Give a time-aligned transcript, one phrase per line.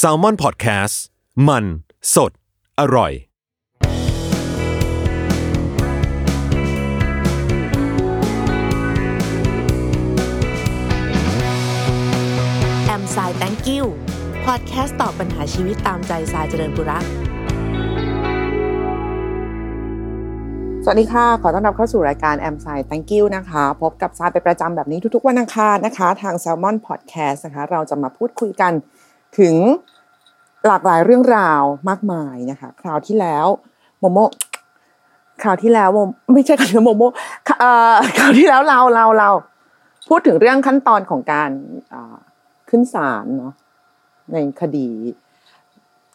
[0.00, 0.94] s a l ม o n PODCAST
[1.48, 1.64] มัน
[2.14, 2.32] สด
[2.80, 3.12] อร่อย
[12.86, 13.86] แอมสายแตงกิว
[14.44, 17.04] พอดแคสต์ตอบปัญหาชีวิตตามใจสายเจริญบุรัก
[20.84, 28.72] สวัสดีค่ะ ขอต้อนรับเข้าสู่รายการ a m s i Thank you นะคะ พบกับซายเป็นประจำแบบนี้ทุกๆวันอังคารนะคะ ทาง Salmon Podcast นะคะ เราจะมาพูดคุยกัน
[29.38, 29.54] ถึง
[30.66, 33.46] หลากหลายเรื่องราวมากมายนะคะ คราวที่แล้ว
[34.00, 34.18] โมโม
[35.42, 35.98] คราวที่แล้วโม
[36.32, 37.02] ไม่ใช่คราวที่โมโม
[37.60, 39.30] เอ่อคราวที่แล้วเราเราเรา
[40.08, 41.50] พูดถึงเรื่องขั้นตอนของการ
[42.68, 43.54] ขึ้นศาลเนาะ
[44.32, 44.88] ในคดี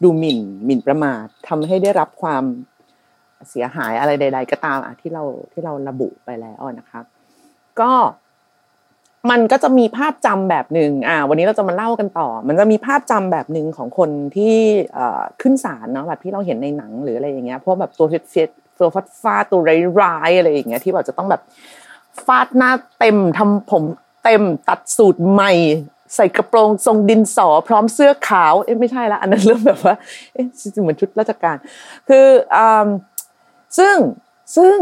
[0.02, 2.44] ดูหมิ่นหมิ่นประมาททำให้ได้รับความ
[3.50, 7.00] เสียหายอะไรใด ๆ ก็ตามอะที่เราที่เราระบุไปแล้วนะคะ
[7.80, 7.92] ก็
[9.30, 14.56] มันก็จะมีภาพจำแบบหนึ่งอ่า วันนี้เราจะมาเล่ากันต่อ มันจะมีภาพจำแบบหนึ่งของคนที่
[14.94, 18.46] เอ่อขึ้นศาลเนาะแบบที่เราเห็นในหนังหรืออะไรอย่างเงี้ยพวกแบบตัวเฟีย
[18.78, 19.60] ตัวฟาดฟาดตัว
[20.02, 21.42] ร้ายๆอะไรอย่างเงี้ยที่แบบจะต้องแบบ
[22.26, 23.84] ฟาดหน้าเต็มทำผม
[24.24, 25.52] เต็มตัดสูตรใหม่
[26.14, 29.94] ใส่กระโปรงทรงดินสอ พร้อมเสื้อขาวเอ๊ะไม่ใช่ละอันนั้นเริ่มแบบว่า
[30.32, 30.46] เอ๊ะ
[30.82, 31.56] เหมือนชุดราชการ
[32.08, 32.88] คืออ่า
[33.78, 33.96] ซึ่ง
[34.56, 34.76] ซึ่ง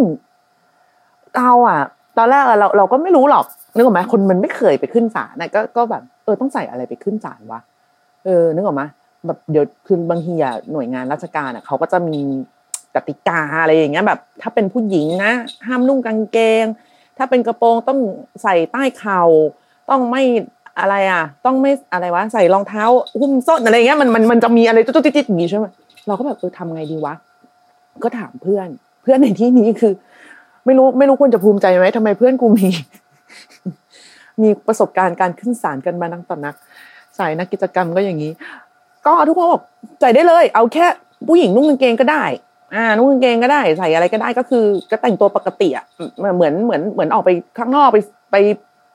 [1.36, 1.80] เราอะ
[2.18, 7.60] ตอนแรกเราเราก็ไม่รู้หรอกนึกออกไหมคนมันไม่เคยไปขึ้นศาลนะก็ก็แบบเออต้องใส่อะไรไปขึ้นศาลวะ
[8.24, 8.82] เออนึกออกไหม
[9.26, 12.22] แบบเดี๋ยวคือบางทีอะหน่วยงานราชการอะเขาก็จะมี
[12.94, 15.32] กติกาอะไรอย่างเงี้ยแบบ ถ้าเป็นผู้หญิงนะ
[15.66, 16.64] ห้ามนุ่งกางเกง
[17.18, 17.98] ถ้าเป็นกระโปรงต้อง
[18.42, 19.22] ใส่ใต้เข่า
[19.90, 20.22] ต้องไม่
[20.80, 22.84] อะไรอะ ต้องไม่อะไรวะใส่รองเท้า
[23.20, 25.66] หุ้มส้นอะไรเงี้ยมันมันมันจะมีอะไรตุ๊ดติ๊ดอย่างงี้ใช่ไหม
[26.06, 27.14] เราก็แบบเออทำไงดีวะ
[28.04, 28.68] ก็ถามเพื่อน
[29.02, 29.92] เพื่อนในที่นี้คือ
[30.64, 32.68] ไม่รู้ไม่รู้ควรจะภูมิใจไหมทำไมเพื่อนกูมี
[34.42, 36.54] มีประสบการณ์การขึ้นศาลกันมานักต่อนัก
[37.18, 38.32] สายนักกิจกรรมก็อย่างนี้
[39.06, 39.62] ก็ทุกคนบอก
[40.00, 40.86] ใจได้เลย เอาแค่
[41.28, 42.24] ผู้หญิงนุ่งกางเกงก็ได้
[42.74, 45.84] อ่า นุ่งกางเกงก็ได้ ใส่อะไรก็ได้ก็คือ ก็แต่งตัวปกติอะ
[46.18, 47.98] เหมือนเหมือนเหมือนออกไปข้างนอกไป
[48.30, 48.36] ไป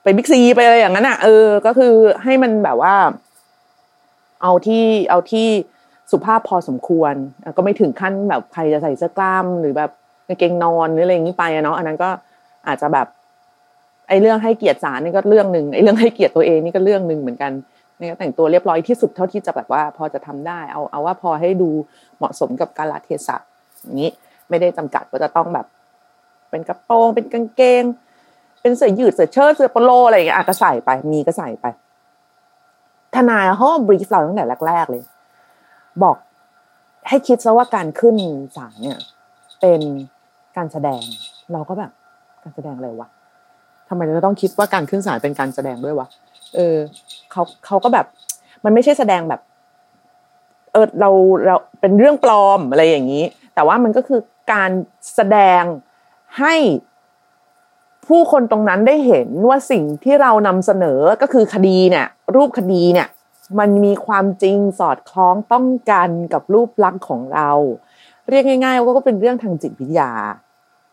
[0.02, 2.94] ไปบิ๊กซีไปอะไรอย่างนั้นอะเออ ก็คือให้มันแบบว่า
[4.42, 5.48] เอาที่เอาที่
[6.12, 7.14] สุภาพพอสมควร
[7.56, 9.90] ก็ไม่ถึงขั้นแบบใครจะใส่เสื้อกล้าม หรือแบบ
[10.28, 12.08] กางเกงนอนหรืออะไรอย่างนี้ไปอะเนาะอันนั้นก็
[12.66, 13.06] อาจจะแบบ
[14.08, 17.52] ไอ้เรื่องให้เกียรติศาลนี่ก็เรื่องหนึ่งไอ้เรื่องให้เกียรติตัวเองนี่ก็เรื่องหนึ่งเหมือนกัน
[18.00, 21.70] นี่ก็แต่งตัวเรียบร้อยที่สุดเท่าที่จะแบบว่า พอจะทำได้ เอาเอาว่าพอให้ดู
[22.18, 23.36] เหมาะสมกับกาลเทศะ
[23.82, 24.10] อย่างนี้
[24.48, 25.66] ไม่ได้จำกัดว่าจะต้องแบบ
[26.50, 27.84] เป็นกระโปรงเป็นกางเกง
[28.60, 31.66] เป็นเสื้อยืดเสื้อเชิ้ตเสื้อโปโลอะไรอย่างเงี้ยก็ใส่ไปมีก็ใส่ไป
[33.14, 35.02] ทนายเขาบรีฟเราตั้งแต่แรก ๆ เลย
[36.02, 36.16] บอก
[37.08, 38.16] ให้คิดซะว่าการขึ้น
[38.56, 38.98] ศาลเนี่ย
[39.60, 39.80] เป็น
[40.56, 41.02] การแสดง
[41.52, 41.90] เราก็แบบ
[42.42, 43.08] การแสดงอะไรวะ
[43.88, 46.06] ทำไมเราต้องคิดว่าการขึ้นศาลเป็นการแสดงด้วยวะ
[46.54, 46.76] เออ
[47.30, 48.06] เขาเขาก็แบบ
[48.64, 49.40] มันไม่ใช่แสดงแบบ
[50.72, 51.10] เออเรา
[51.46, 53.24] เราเป็นเรื่องปลอมอะไรอย่างนี้
[53.54, 54.20] แต่ว่ามันก็คือ
[54.52, 54.70] การ
[55.14, 55.62] แสดง
[56.38, 56.54] ให้
[58.08, 63.08] ผู้คนตรงนั้นได้เห็นว่าสิ่งที่เรานำเสนอก็คือคดีเนี่ย รูปคดีเนี่ย
[63.58, 67.50] มันมีความจริงสอดคล้องต้องกันกับรูปลักษณ์ของเรา
[68.30, 70.10] เรียกง่ายๆว่าก็เป็นเรื่องทางจิตวิทยา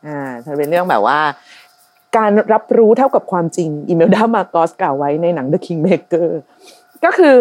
[0.05, 1.19] อ่าจะเป็นเรื่องแบบว่า
[2.17, 6.27] การรับรู้เท่ากับความจริงอีเมลดามากอสกล่าวไว้ในหนัง The Kingmaker
[7.05, 7.35] ก็คือ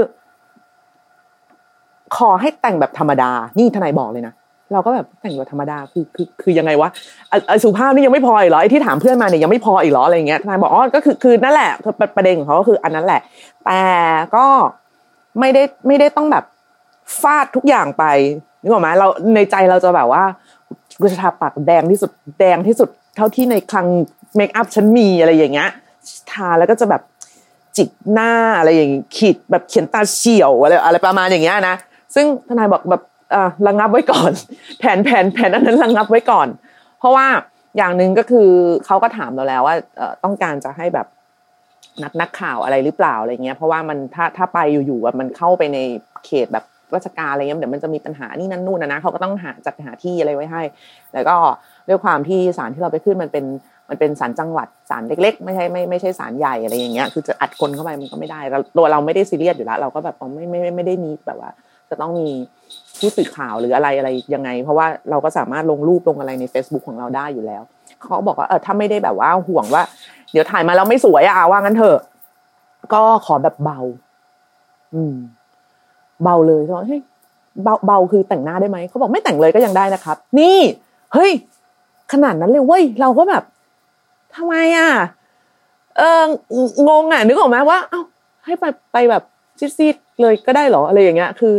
[2.16, 4.34] ขอให้แต่งแบบธรรมดา นี่ทนายบอกเลยนะ
[4.72, 6.88] เราก็แบบแต่งแบบธรรมดาคือคือคือยังไงวะ
[7.48, 11.70] ไอ้สุภาพนี่ยังไม่พออีกเหรอไอ้ที่ถามเพื่อนมาเนี่ยยังไม่พออีกเหรออะไรเงี้ยทนายบอกอ๋อก็คือคือนั่นแหละ
[12.16, 13.20] ประเด็นของเขาก็คืออันนั้นแหละ
[13.66, 13.82] แต่
[14.36, 14.46] ก็
[15.40, 16.44] ไม่ได้ไม่ได้ต้องแบบ
[17.20, 18.04] ฟาดทุกอย่างไป
[18.62, 20.24] นึกออกไหมเราในใจเราจะแบบว่า
[21.00, 23.86] กูจะทาปากแดงที่สุดแดงที่สุดเท่าที่ในคลัง
[24.36, 25.70] เมคอัพฉันมีอะไรอย่างเงี้ย
[26.30, 27.02] ทาแล้วก็จะแบบ
[27.76, 31.74] จิกหน้าอะไรอย่างงี้ขีดแบบเขียนตาเฉียวอะไรอะไรประมาณอย่างเงี้ยนะ
[32.14, 33.02] ซึ่งทนายบอกแบบ
[33.34, 34.30] อ่าระงับไว้ก่อน
[34.78, 36.48] แผนแผนแผนอันนั้นระงับไว้ก่อน
[36.98, 37.26] เพราะว่า
[37.76, 38.48] อย่างหนึ่งก็คือ
[38.86, 39.76] เขาก็ถามเราแล้วว่า
[40.24, 41.06] ต้องการจะให้แบบ
[42.03, 45.78] นักนักข่าวอะไรหรือเปล่าอะไรเงี้ยเพราะว่ามันถ้าถ้าไปอยู่ๆแบบมันเข้าไปใน
[46.26, 46.64] เขตแบบ
[46.94, 50.62] ราชการอะไรเงี้ยเดี๋ยวมันจะมีปัญหานี่นั่นนู่นนะนะเขาก็ต้องหาจัดหาที่อะไรไว้ให้
[51.14, 51.37] แล้วก็
[51.88, 53.44] ด้วยความที่ศาลที่เราไปขึ้นมันเป็น
[53.88, 58.40] มันเป็นศาลจังหวัดศาลเล็ก ๆ ไม่ใช่ไม่ไม่ใช่ศาลใหญ่อะไรอย่างเงี้ยคือจะอัดคนเข้าไปมันก็ไม่ได้
[58.78, 61.50] ตัวเราไม่ได้ซีเรียสอยู่แล้วเราก็แบบไม่ไม่ไม่ได้มีแบบว่า
[61.90, 62.28] จะต้องมี
[62.99, 67.62] ผู้สื่อข่าวหรืออะไรอะไรยังไง เพราะว่าเราก็สามารถลงรูปลงอะไรใน Facebook ของเราได้อยู่แล้ว
[68.00, 69.82] เขาบอกว่าเออถ้าไม่ได้แบบว่าห่วงว่า
[70.32, 71.98] เดี๋ยวถ่ายมาแล้วไม่สวยอะว่างั้นเถอะ
[72.92, 73.80] ก็ขอแบบเบา
[74.94, 75.14] อืม
[76.22, 77.02] เบาเลยเขาบอกเฮ้ย
[77.64, 80.58] เบาเบาคือแต่งหน้าได้ไหมเขาบอกไม่แต่งเลยก็ยังได้นะครับ นี่
[81.14, 81.30] เฮ้ย
[82.12, 83.42] ขนาดนั้นเลยเว้ยเราก็แบบ
[84.34, 84.90] ทำไมอะ
[85.98, 86.22] เออ
[86.88, 88.00] งงอะนึกออกไหมว่า เอ้า
[88.44, 89.22] ให้ไปไปแบบ
[89.58, 91.54] ซีดๆเลยก็ได้เหรออะไรอย่างเงี้ย คือ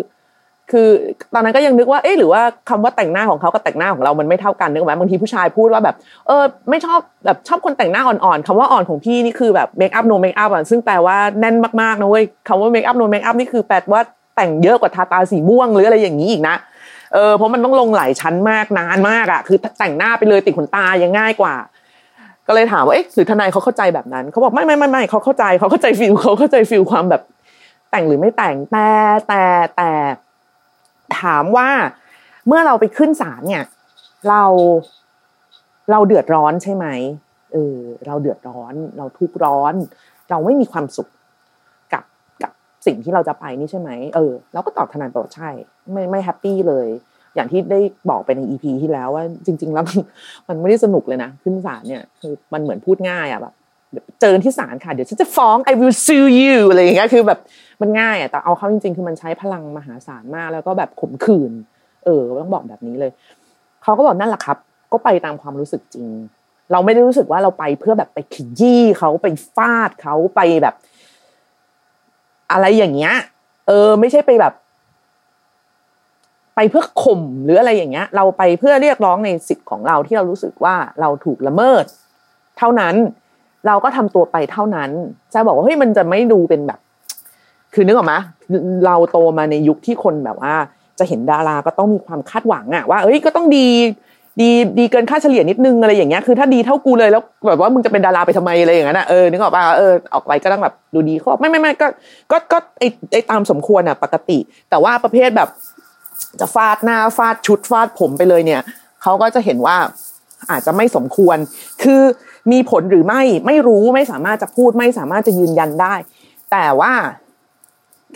[0.72, 0.90] คือ
[1.34, 5.96] ตอนนั้นก็ยังนึกว่าเอ๊ะหรือว่าคำว่าแต่งหน้าของเขากับแต่งหน้าของเรามันไม่เท่ากันนึกไหมบางทีผู้ชายพูดว่าแบบ
[6.28, 14.02] เออไม่ชอบแบบชอบคนแต่งหน้าอ่อนๆคำว่าอ่อนของพี่นี่คือแบบ makeup no makeup อะซึ่งแปลว่าแน่นมากๆนะเว้ยคำว่า makeup no makeup นี่คือแปลว่า
[14.36, 16.56] แต่งเยอะกว่าทาตาสีม่วงหรืออะไรอย่างนี้อีกนะ
[17.14, 21.56] เออเพราะมันต้องลงหลายชั้นมากนานมากอะคือแต่งหน้าไปเลยติดขนตายังง่ายกว่า
[22.48, 27.22] ก็เลยถามว่าเอ๊ะหรือทนายเขาเข้าใจแบบนั้นเขาบอกไม่ไม่ไม่ไม่เขาเข้าใจเขาเข้าใจฟิลเขาเข้าใจฟิลความแบบ
[27.92, 28.88] แต่งหรือไม่แต่งแต่
[29.28, 29.42] แต่
[29.78, 29.90] แต่
[31.22, 31.70] ถามว่า
[32.48, 33.64] เมื่อเราไปขึ้นศาลเนี่ย
[34.30, 34.44] เรา
[35.92, 36.86] เราเดือดร้อนใช่ไหม
[37.54, 39.74] เออเราเดือดร้อน เราทุกข์ร้อน
[40.30, 41.10] เราไม่มีความสุข
[41.94, 42.04] กับ
[42.44, 42.52] กับ
[42.86, 45.50] สิ่งที่เราจะไปนี่ใช่ไหมเออเราก็ตอบทนายบอกใช่
[45.92, 46.88] ไม่ไม่แฮปปี้เลย
[47.36, 47.80] อย่างที่ได้
[48.10, 49.86] บอกไปในอีพีที่แล้วว่าจริง ๆ แล้ว
[50.50, 53.54] มันไม่ได้สนุกเลยนะขึ้นศาลเนี่ยคือมันเหมือนพูดง่ายอะแบบ
[54.22, 57.40] เจอที่ศาลค่ะ เดี๋ยวฉันจะฟ้อง I will sue you อะไรอย่างเงี้ยคือแบบ
[57.82, 61.52] มันง่ายอะแต่เอาเข้าจริงๆ คือมันใช้พลังมหาศาลมาก แล้วก็แบบขมขื่น
[62.06, 63.12] เออต้องบอกแบบนี้เลย
[63.84, 64.58] เขาก็บอกนั่นแหละครับ
[64.92, 66.10] ก็ไปตามความรู้สึกจริง
[66.72, 70.76] เราไม่ได้รู้สึกว่าเราไปเพื่อแบบไปขยี้เขาไปฟาดเขาไปแบบ
[72.52, 73.16] อะไรอย่างเงี้ย
[73.68, 74.54] เออ ไม่ใช่ไปแบบ
[76.56, 81.86] ไปเพื่อข่มหรืออะไรอย่างเงี้ย เราไปเพื่อเรียกร้องในสิทธิ์ของเราที่เรารู้สึกว่าเราถูกละเมิด
[82.58, 82.96] เท่านั้น
[83.68, 84.90] เราก็ทำตัวไปเท่านั้น
[85.34, 86.80] จะบอกว่าเฮ้ยมันจะไม่ดูเป็นแบบ
[87.74, 88.14] คือนึกออกไหม
[88.86, 90.54] เราโตมาในยุคที่คนแบบว่า
[91.00, 93.68] จะเห็นดาราก็ต้องมีความคาดหวังอะว่าเอ้ยก็ต้องดี
[94.42, 101.88] ดีดีเกินค่าเฉลี่ยนิดนึงอะไรอย่างเงี้ยคือถ้าดีเท่ากูเลยแล้วแบบว่ามึงจะเป็นดาราไปทำไมอะไรอย่างเงี้ยนะเออนึกออกป่ะเออออกไปก็ต้องแบบดูดีเขาไม่ไม่ไม่ก็
[102.32, 102.84] ก็ก็ไอ
[103.14, 104.38] ไอตามสมควรอะปกติ
[104.70, 105.50] แต่ว่าประเภทแบบ
[106.40, 108.62] จะฟาดหน้าฟาดชุดฟาดผมไปเลยเนี่ย
[109.02, 109.78] เขาก็จะเห็นว่า
[110.52, 111.38] อาจจะไม่สมควร
[111.84, 112.02] คือ
[112.52, 115.96] มีผลหรือไม่ไม่รู้ไม่สามารถจะพูดไม่สามารถจะยืนยันได้
[116.52, 116.94] แต่ว่า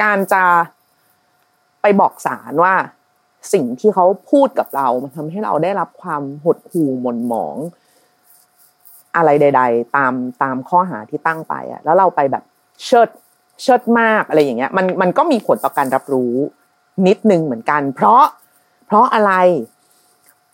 [0.03, 0.43] การจะ
[1.81, 2.75] ไปบอกศาลว่า
[3.53, 7.57] สิ่งที่เขาพูดกับเรามันทำให้เราได้รับความหดหู่หม่นหมอง
[9.15, 10.13] อะไรใด ๆ ตาม
[10.43, 12.43] ตามข้อหาที่ตั้งไปอะแล้วเราไปแบบ
[12.85, 13.09] เชิด
[13.61, 16.33] เชิดมากอะไรอย่างเงี้ย มันมันก็มีผลต่อการรับรู้
[17.07, 18.23] นิดนึงเหมือนกัน เพราะ
[18.85, 19.33] เพราะอะไร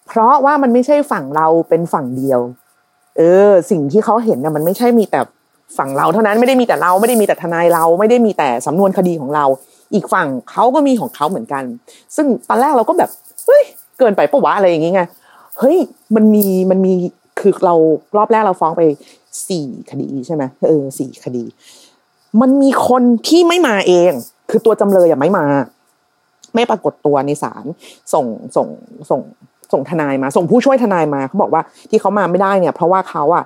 [0.08, 2.42] เพราะว่ามันไม่ใช่ฝั่งเราเป็นฝั่งเดียว
[3.20, 5.20] เออ สิ่งที่เขาเห็นน่ะมันไม่ใช่มีแต่
[5.78, 9.46] ฝั่งเราเท่านั้นไม่ได้มีแต่เราไม่ได้มีแต่ทนายเราไม่ได้มีแต่สำนวนคดีของเรา
[9.94, 11.64] อีกฝั่งเขาก็มีของเขาเหมือนกัน
[12.16, 13.10] ซึ่งตอนแรกเราก็แบบ
[13.46, 13.64] เฮ้ย
[14.00, 14.96] เกินไปปะวะอะไรอย่างงี้ย
[15.60, 15.78] เฮ้ย
[16.16, 16.94] มันมีมันมี
[17.40, 17.76] คือเรา
[18.18, 18.82] รอบแรกเราฟ้องไป
[19.50, 21.44] สี่คดีใช่ไหมเออสี่คดี
[22.42, 24.12] มันมีคนที่ไม่มาเอง
[24.50, 25.46] คือตัวจำเลยอะไม่มา
[26.56, 27.66] ไม่ปรากฏตัวในศาล
[28.14, 28.26] ส่ง
[28.56, 28.68] ส่ง
[29.10, 29.22] ส่ง
[29.74, 33.44] ส่งทนายมา ส่งผู้ช่วยทนายมาเขาบอกว่าที่เขามาไม่ได้เนี่ย เพราะว่าเขาอะ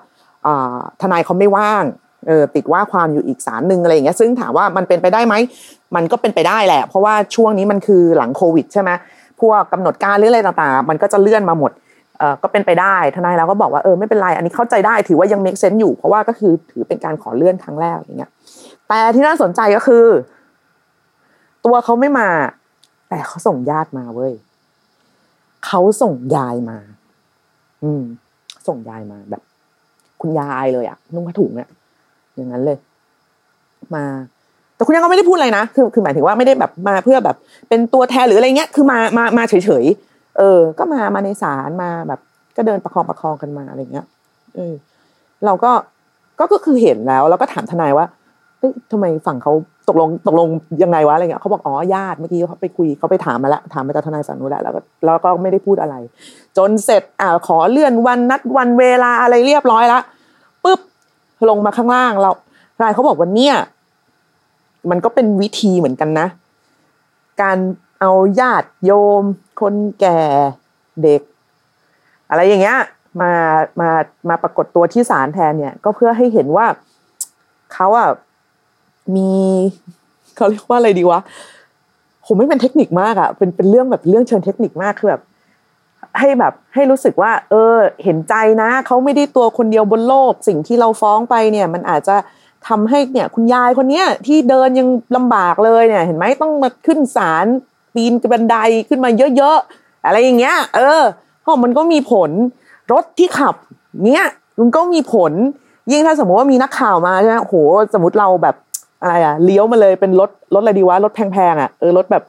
[1.02, 1.84] ทนายเขาไม่ว่าง
[2.28, 5.36] เออติดว่าความอยู่อีกศาลหนึ่งอะไรอย่างเงี้ยซึ่งถามว่ามันเป็นไปได้ไหม
[5.96, 8.90] มันก็เป็นไปได้แหละ เพราะว่าช่วงนี้มันคือหลังโควิดใช่ไหม
[9.42, 11.72] พวกกำหนดการหรืออะไรต่างๆ มันก็จะเลื่อนมาหมด
[12.18, 18.32] เออก็เป็นไปได้ทนายเราก็บอกว่าเออไม่เป็นไรอันนี้เข้าใจได้ถือว่ายัง make sense อยู่ เพราะว่าก็คือถือเป็นการขอเลื่อนครั้งแรกอย่างเงี้ย
[18.88, 20.06] แต่ที่น่าสนใจก็คือ
[21.66, 22.30] ตัวเขาไม่มา
[23.10, 24.34] แต่เขาส่งญาติมาเว้ย
[25.66, 26.78] เขาส่งยายมา
[27.84, 28.04] อืม
[28.68, 29.42] ส่งยายมาแบบ
[30.22, 31.70] คุณยายเลยอะนุ่งผ้าถุงเนี่ย
[32.36, 32.78] อย่างนั้นเลย
[33.96, 34.06] มา
[34.76, 37.38] แต่คุณยายก็ไม่ได้พูดอะไรนะคือคือหมายถึงว่าไม่ได้แบบมาเพื่อแบบ
[37.70, 42.20] เป็นตัวแทนหรืออะไรเงี้ย คือมามามาเฉยๆเออ ก็มามาในศาลมาแบบ
[42.58, 44.06] ก็เดินประคองประคองกันมาอะไรเงี้ย
[44.56, 44.74] เออ
[45.46, 45.72] เราก็
[46.40, 48.06] ก็ก็คือเห็นแล้ว แล้วก็ถามทนายว่า
[48.58, 49.54] เฮ้ยทำไมฝั่งเขา
[49.88, 50.48] ตกลงตกลง
[50.84, 55.96] ยังไงวะอะไรเงี้ยเขาบอกอ๋อญาติเมื่อกี้เขาไปคุยเขาไปถามมาแล้วถามมาจากทนายฝั่งนู้นแล้วแล้วก็แล้วก็ไม่ได้พูดอะไร
[56.58, 60.00] จนเสร็จอ่าขอเลื่อนวันนัดวันเวลาอะไรเรียบร้อยละ
[60.64, 60.80] ปุ๊บ
[61.50, 62.32] ลงมาข้างล่างเรา
[62.76, 63.56] ทนายเขาบอกว่าเนี่ย
[64.90, 66.28] มันก็เป็นวิธีเหมือนกันนะ
[67.42, 67.58] การ
[68.00, 69.24] เอาญาติโยม
[69.62, 70.20] คนแก่
[71.04, 71.22] เด็ก
[72.30, 72.80] อะไรอย่างเงี้ย
[73.22, 73.32] มา
[73.82, 73.90] มา
[74.30, 76.66] มาปรากฏตัวที่ศาลแทนเนี่ย ก็เพื่อให้เห็นว่า
[77.74, 78.10] เขาอะ
[79.16, 79.30] มี
[80.36, 81.20] เขาเรียกว่าอะไรดีวะ
[82.26, 85.22] ผมไม่เป็นเทคนิคมากอะเป็นเป็นเรื่องแบบเรื่องเชิงเทคนิคมากคือแบบ
[86.20, 92.16] ให้แบบให้รู้สึกว่า เออ เห็นใจนะเขาไม่ได้ตัวคนเดียวบนโลก สิ่งที่เราฟ้องไปเนี่ย มันอาจจะ
[92.68, 97.46] ทำให้เนี่ย คุณยายคนเนี้ยที่เดินยังลำบากเลยเนี่ย เห็นไหมต้องมาขึ้นศาล
[97.94, 98.56] ปีนบันได
[98.90, 101.02] ขึ้นมาเยอะๆอะไรอย่างเงี้ย เออ
[101.42, 102.32] เพราะมันก็มีผล
[102.92, 103.56] รถที่ขับ
[104.06, 104.26] เนี้ย
[104.60, 105.32] มันก็มีผล
[105.92, 107.56] ยิ่งถ้าสมมติว่ามีนักข่าวมาใช่ไหมโห
[107.94, 108.56] สมมติเราแบบ
[109.04, 112.24] อะไรอะเลี้ยวมาเลยเป็นรถรถอะไรดีวะรถแพงๆอะเออรถแบบ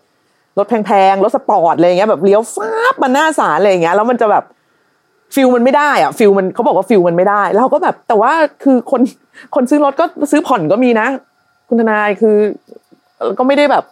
[0.59, 4.45] รถแพงๆรถสปอร์ตอะไรเงี้ยแบบเลี้ยวฟ้าบมาหน้าศาลอะไรเงี้ยแล้วมันจะแบบ
[5.35, 9.01] feel มันไม่ได้อะ feel มันเขาบอกว่า feel มันไม่ได้แล้วก็แบบแต่ว่าคือคน
[9.55, 11.07] คนซื้อรถก็ซื้อผ่อนก็มีนะ
[11.69, 12.37] คุณทนายคือ
[13.39, 13.85] ก็ไม่ได้แบบ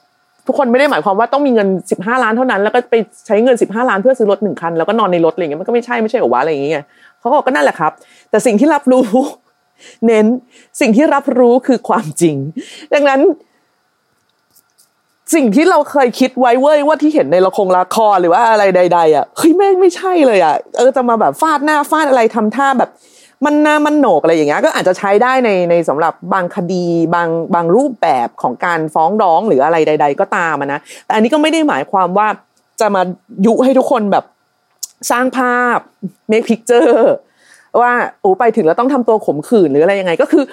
[0.47, 2.95] ทุกคนไม่ได้หมายความว่าต้องมีเงินสิบห้าล้านเท่านั้น แล้วก็ไป
[3.27, 6.85] ใช้เงินสิบห้าล้านเพื่อซื้อรถหนึ่งคันแล้วก็นอนในรถอะไรเงี้ยมันก็ไม่ใช่ไม่ใช่หรอวะอะไรอย่างเงี้ย
[7.21, 7.93] เขาก็บอกก็นั่นแหละครับ
[8.31, 9.05] แต่สิ่งที่รับรู้
[10.07, 10.27] เน้น
[10.81, 12.37] สิ่งที่รับรู้คือความจริง
[12.95, 13.21] ดังนั้น
[15.35, 22.91] สิ่งที่เราเคยคิดไว้เว้ยว่าที่เห็นในละครละครหรือว่าอะไรใด ๆ อะเฮ้ยแม่งไม่ใช่เลยอะเออจะมาแบบฟาดหน้าฟาดอะไรทำท่าแบบ
[23.45, 26.85] มันหน้ามันโหนกอะไรอย่างเงี้ยก็อาจจะใช้ได้ในในสำหรับบางคดี
[27.15, 32.29] บางบางรูปแบบของการฟ้องร้องหรืออะไรใด ๆ ก็ตามนะแต่อันนี้ก็ไม่ได้หมายความว่า
[32.81, 33.03] จะมา
[33.47, 34.25] ยุให้ทุกคนแบบ
[35.11, 35.79] สร้างภาพ
[36.31, 37.03] make picture
[37.81, 40.45] ว่าโอ้ไปถึงแล้วต้องทำตัวขมขื่นหรืออะไรยังไงก็คือ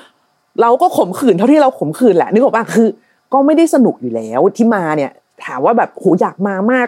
[0.61, 2.87] เราก็ขมขื่นเท่าที่เราขมขื่นแหละนึกออกป่ะคือ
[3.33, 5.11] ก็ไม่ได้สนุกอยู่แล้วที่มาเนี่ย
[5.45, 6.87] ถามว่าแบบโหอยากมามาก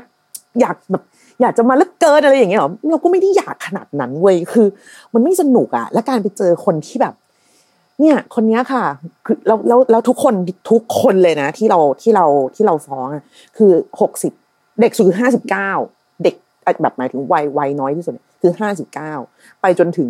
[0.62, 1.04] อยากแบบ
[1.42, 4.68] อยากจะมาเลิกเกินอะไรอย่างเงี้ยหรอเราก็ไม่ได้อยากขนาดนั้นเว้ยคือ
[5.14, 7.14] มันไม่สนุกอะและการไปเจอคนที่แบบ
[8.00, 8.84] เนี่ย คนนี้ค่ะ
[9.26, 10.34] คือแล้วแล้วแล้วทุกคน
[10.72, 13.24] ทุกคนเลยนะ ที่เราที่เราที่เราฟ้องอะ
[13.58, 13.72] คือ
[14.02, 14.34] หกสิบ
[14.82, 15.72] เด็กสุดคือห้าสิบเก้า
[16.24, 16.36] เด็ก
[16.82, 19.14] แบบหมายถึงวัยวัยน้อยที่สุดเนี่ย คือห้าสิบเก้า
[19.62, 20.10] ไปจนถึง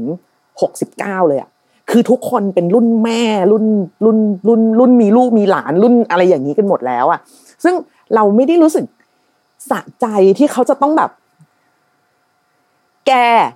[0.62, 1.50] หกสิบเก้าเลยอะ
[1.92, 3.66] คือทุกคนเป็นรุ่นแม่รุ่น
[4.06, 7.20] รุ่นรุ่นรุ่นมีลูกมีหลานรุ่นอะไรอย่างนี้กันหมดแล้วอะ
[7.64, 7.76] ซึ่ง
[8.16, 8.86] เราไม่ได้รู้สึก
[9.70, 10.06] สะใจ
[10.38, 11.12] ที่เขาจะต้องแบบ
[13.08, 13.12] แก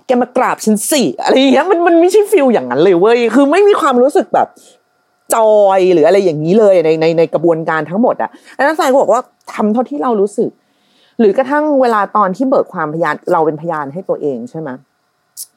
[0.06, 4.48] แกมากราบฉันสิอะไรอย่างเงี้ยมันมันไม่ใช่ฟิลอย่างนั้นเลยเว้ยคือไม่มีความรู้สึกแบบ
[5.34, 10.50] จอยหรืออะไรอย่างนี้เลยในในในกระบวนการทั้งหมดอะแล้วนักแสดงก็บอกว่าทำเท่าที่เรารู้สึก
[11.18, 14.70] หรือกระทั่งเวลาตอนที่เบิกความพยานเราเป็นพยานให้ตัวเองใช่ไหม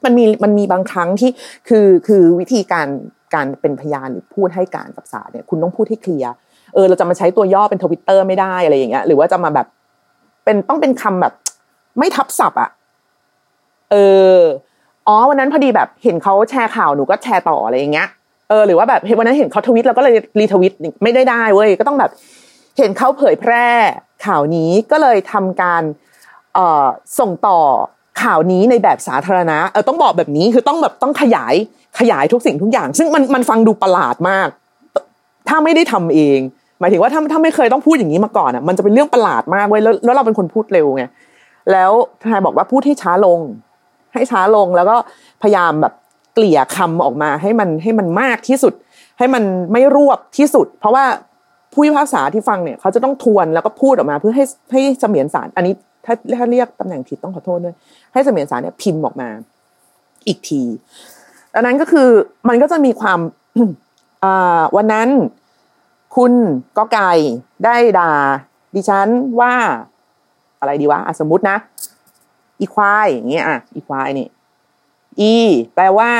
[0.04, 1.30] มันมีมันมีบางครั้งที่
[1.68, 2.88] คือคือวิธีการ
[3.34, 6.32] การเป็นพยานหรือพูดให้การกับศาลเนี่ยคุณต้องพูดให้เคลียร์
[6.74, 9.66] เออเราจะมาใช้ตัวย่อเป็นทวิตเตอร์ไม่ได้อะไรอย่างเงี้ยหรือว่าจะมาแบบ
[10.44, 11.32] เป็นต้องเป็นคำแบบ
[11.98, 12.70] ไม่ทับศัพท์อะ
[13.90, 13.96] เอ
[14.36, 14.38] อ
[15.06, 18.08] อ๋อวันนั้นพอดีแบบเห็นเขาแชร์ข่าวหนูก็แชร์ต่ออะไรอย่างเงี้ย
[18.48, 22.10] เออหรือว่าแบบเห็นวันนั้นเห็นเขาทวิตเราก็เลยรีทวิตไม่ได้ได้เว้ยก็ต้องแบบ
[22.78, 23.66] เห็นเขาเผยแพร่
[24.26, 25.82] ข่าวนี้ก็เลยทำการ
[27.18, 27.58] ส่งต่อ
[28.22, 31.54] ข่าวนี้ในแบบสาธารณะเออต้องบอกแบบนี้คือต้องแบบต้องขยาย
[31.98, 34.48] ขยายทุกสิ่งทุกอย่าง ซึ่งมันมันฟังดูประหลาดมาก
[35.48, 36.38] ถ้าไม่ได้ทำเอง
[36.80, 41.04] หมายถึงว่าถ้าถ้าไม่เคยต้องพูดอย่างนี้มาก่อนอะมันจะเป็นเรื่องประหลาดมากเว้ยแล้วแล้วเราเป็นคนพูดเร็วไง
[41.72, 41.90] แล้ว
[42.22, 43.40] ทนายบอกว่าพูดให้ช้าลง
[44.14, 44.96] ให้ช้าลงแล้วก็
[45.42, 45.94] พยายามแบบ
[46.34, 48.74] เกลี่ยคำออกมาให้มันให้มันมากที่สุด
[49.18, 51.04] ให้มันไม่รวบที่สุด เพราะว่า
[51.72, 55.74] ผู้พิพากษาที่ฟังเนี่ยเขาจะต้องทวนแล้วก็พูดออกมาเพื่อให้ให้เสมียนสารอันนี้
[56.04, 57.74] ถ้าถ้าเรียกตำแหน่งผิดต้องขอโทษด้วย
[58.12, 59.28] ให้เสมียนสารเนี่ยพิมพ์ออกมา
[60.26, 60.62] อีกที
[61.54, 62.08] ดังนั้นก็คือ
[62.48, 63.20] มันก็จะมีความ
[64.24, 65.08] อ่าวันนั้น
[66.16, 66.32] คุณ
[66.78, 67.12] ก็ไก่
[67.64, 68.12] ได้ด่า
[68.74, 69.08] ดิฉัน
[69.40, 69.54] ว่า
[70.60, 71.56] อะไรดีวะสมมตินะ
[72.60, 74.28] อีควายอย่างเงี้ยอะอีควายนี่
[75.20, 75.32] อี
[75.74, 76.10] แปลว่า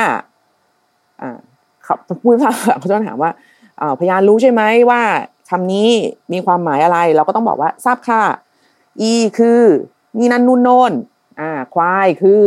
[1.21, 1.37] อ่า
[1.83, 3.31] เขาพูดภาษาเขาจะถามว่า
[3.81, 5.01] อ่าพยานรู้ใช่ไหมว่า
[5.51, 5.89] คำนี้
[6.33, 8.23] มีความหมายอะไร เราก็ต้องบอกว่าทราบค่ะ
[9.01, 9.61] อีคือ
[10.17, 10.91] นี่นั่นนู่นโน่น
[11.39, 12.43] อ่าควายคือ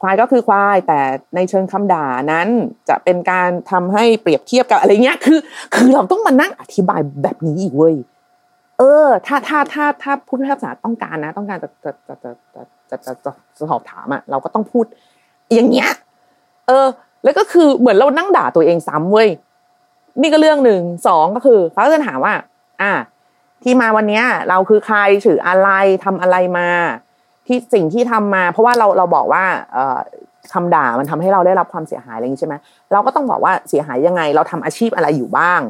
[0.00, 1.00] ควายก็คือควาย แต่
[1.34, 2.48] ในเชิงคำด่านั้น
[2.88, 5.38] จะเป็นการทำให้เปรียบเทียบกับอะไรเงี้ยคือ
[5.74, 7.94] คือเราต้องมานั่งอธิบายแบบนี้อีกเว้ย
[8.78, 14.84] เออ ถ้าถ้าถ้าถ้าผู้พิพากษาต้องการนะ ต้องการจะจะจะจะจะจะจะจะจะสอบถามอะเราก็ต้องพูด
[15.54, 15.90] อย่างเงี้ย
[16.66, 16.86] เออ
[17.24, 19.28] แล้วก็คือเหมือนเรานั่งด่าตัวเองซ้ำเว้ย
[20.20, 22.34] นี่ก็เรื่องหนึ่งสองก็คือเขาจะถามว่า
[22.82, 22.92] อ่า
[23.62, 25.68] ที่มาวันเนี้ยเราคือใครถืออะไร
[26.04, 26.68] ทำอะไรมา
[27.46, 29.98] ที่สิ่งที่ทำมา เพราะว่าเราเราบอกว่า เอ่อ
[30.52, 32.54] คำด่ามันทำให้เราได้รับความเสียหายอะไรอย่างนี้ใช่ไหม
[32.92, 35.60] เราก็ต้องบอกว่าเสียหายยังไง เราทำอาชีพอะไรอยู่บ้าง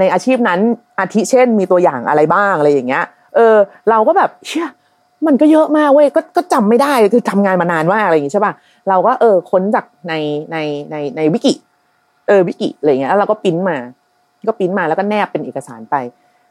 [0.00, 0.60] ในอาชีพนั้น
[1.00, 3.04] อาทิเช่น มีตัวอย่างอะไรบ้างอะไรอย่างเงี้ย
[3.34, 3.56] เออ
[3.90, 4.66] เราก็แบบเชื่อ
[5.26, 8.52] มันก็เยอะมากเว้ยก็ก็จำไม่ได้คือทำงานมานานมากอะไรอย่างงี้ใช่ป่ะ
[8.88, 10.14] เราก็เออค้นจากใน
[10.52, 10.56] ใน
[10.90, 11.52] ในในวิกิ
[12.30, 13.76] เออวิกิอะไรเงี้ยแล้วเราก็ปิ้นมา
[14.48, 15.96] ก็ปิ้นมาแล้วก็แนบเป็นเอกสารไป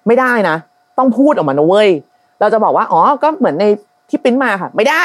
[0.07, 0.55] ไม่ได้นะ
[0.97, 1.89] ต้องพูดออกมานะเว้ย
[2.39, 3.65] เราจะบอกว่าอ๋อก็เหมือนใน
[4.09, 5.03] ที่ปิ้นมาค่ะ ไม่ได้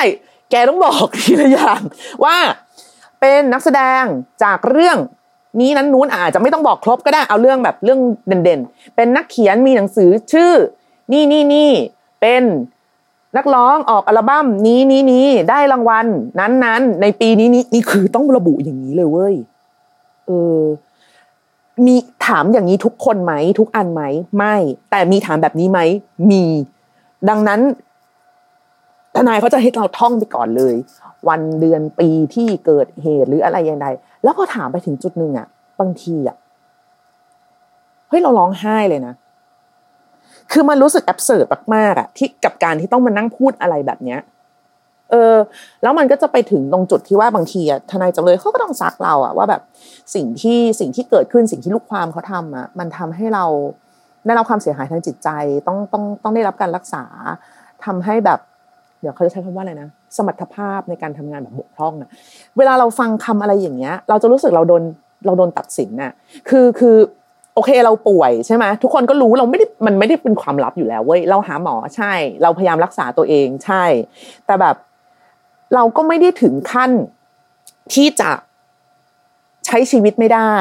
[0.51, 1.81] แกต้องบอกทีละอย่าง
[2.25, 2.37] ว่า
[3.21, 4.03] เป็นนักแสดง
[4.45, 4.99] จากเรื่อง
[5.61, 10.53] นี้นั้นนู้นอาจจะไม่ต้องบอกครบก็ได้เอาเรื่องแบบเรื่องเด่นๆ เป็นนักเขียนมีหนังสือชื่อ
[11.13, 11.71] นี่นี่นี่
[12.21, 12.43] เป็น
[13.37, 16.07] นักร้องออกอัลบั้มนี้นี้นี้ได้รางวัล
[16.41, 19.35] นั้นนั้นในปีนี้นี้นี่คือต้องระบุอย่างนี้เลยเว้ย
[20.27, 20.61] เออ
[21.87, 24.03] มีถามอย่างนี้ทุกคนไหม ทุกอันไหม
[24.37, 24.55] ไม่
[24.91, 25.81] แต่มีถามแบบนี้ไหม
[26.31, 26.45] มี
[27.29, 27.61] ดังนั้น
[29.17, 30.75] ทนายเขาจะให้เราท่องไปก่อนเลย
[31.29, 33.87] วันเดือนปีที่เกิดเหตุหรืออะไรอย่างใด
[34.23, 35.47] แล้วพอถามไปถึงจุดหนึ่งอะ
[35.81, 36.37] บางทีอะ
[38.09, 39.15] เฮ้ยเราร้องไห้เลยนะ
[40.53, 44.21] คือมันรู้สึกแอบเสิร์ตมากๆอะที่กับการที่ต้องมานั่งพูดอะไรแบบเนี้ย
[45.15, 45.37] เออ
[45.83, 49.63] แล้วมันก็จะไปถึงตรงจุดที่ว่าบางทีอะทนายจำเลยเขาก็ต้องซักเราอะว่าแบบ
[50.15, 53.45] สิ่งที่สิ่งที่เกิดขึ้นสิ่งที่ลูกความเขาทำอะมันทำให้เรา
[54.27, 55.29] ได้รับความเสียหายทางจิตใจ
[55.67, 57.05] ต้องต้องต้องได้รับการรักษา
[57.85, 58.39] ทำให้แบบ
[59.01, 62.11] เดี๋ยวเขาจะใช้คำว่าอะไรนะสมรรถภาพในการทำงานแบบบกพร่องอะ
[62.59, 64.83] เวลาเราฟังคำอะไรอย่างเงี้ย เราจะรู้สึกเราโดน
[65.27, 66.13] เราโดนตัดสินน่ะ
[66.49, 66.97] คือคือ
[67.55, 73.85] โอเคเราป่วยใช่ไหมทุกคนก็รู้เราไม่ได้มันไม่ได้เป็นความลับอยู่แล้วเว้ยเราหาหมอใช่ เราพยายามรักษาตัวเองใช่
[74.47, 74.77] แต่แบบ
[75.75, 76.91] เราก็ไม่ได้ถึงขั้น
[77.95, 78.31] ที่จะ
[79.67, 80.55] ใช้ชีวิตไม่ได้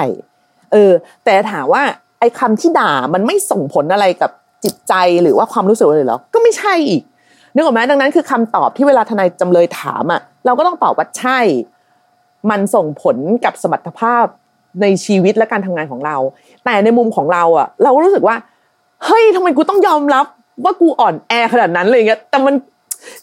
[0.72, 0.92] เออ
[1.26, 1.84] แต่ถามว่า
[2.20, 4.32] ไอ้คำที่ด่ามันไม่ส่งผลอะไรกับ
[4.64, 4.94] จิตใจ
[5.24, 7.02] หรือว่าความรู้สึกเลยหรอ ก็ไม่ใช่อีก
[7.54, 11.40] นึกออกไหมดังนั้นคือคำตอบที่เวลาทนายจำเลยถามอะเราก็ต้องตอบว่าใช่
[12.50, 14.26] มันส่งผลกับสมรรถภาพ
[14.82, 16.18] ในชีวิตและการทำงานของเรา
[16.66, 18.36] แต่ในมุมของเราอะ เราก็รู้สึกว่า
[19.06, 20.26] เฮ้ยทำไมกูต้องยอมรับ
[20.64, 22.54] ว่ากูอ่อนแอขนาดนั้นเลยเงี้ยแต่มัน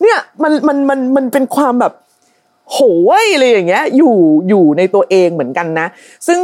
[0.03, 1.93] เนี่ยมันมันมันมันเป็นความแบบ
[2.73, 2.79] โห
[3.23, 4.17] ยอะไรอย่างเงี้ย อยู่
[4.49, 5.87] อยู่ในตัวเองเหมือนกันนะ
[6.27, 6.41] ซึ่ง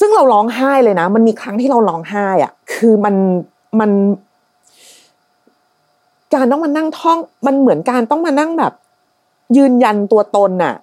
[0.00, 3.14] ซึ่งเราร้องไห้เลยนะ มันมีครั้งที่เราร้องไห้อะ คือมัน
[3.80, 3.90] มัน
[6.34, 8.72] การต้องมานั่งท่อง มันเหมือนการต้องมานั่งแบบ
[9.56, 10.74] ยืนยันตัวตนน่ะ